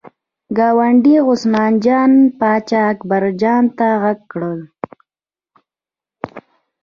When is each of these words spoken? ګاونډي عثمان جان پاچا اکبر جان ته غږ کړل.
ګاونډي 0.57 1.15
عثمان 1.27 1.73
جان 1.85 2.11
پاچا 2.39 2.81
اکبر 2.91 3.23
جان 3.41 3.63
ته 3.77 3.87
غږ 4.01 4.19
کړل. 4.31 4.61